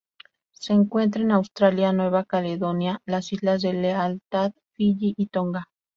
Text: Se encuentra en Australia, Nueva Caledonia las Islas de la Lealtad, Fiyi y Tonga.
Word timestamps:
Se 0.53 0.73
encuentra 0.73 1.21
en 1.21 1.29
Australia, 1.31 1.93
Nueva 1.93 2.23
Caledonia 2.25 3.03
las 3.05 3.31
Islas 3.33 3.61
de 3.61 3.71
la 3.73 3.81
Lealtad, 3.83 4.51
Fiyi 4.73 5.13
y 5.15 5.27
Tonga. 5.27 5.69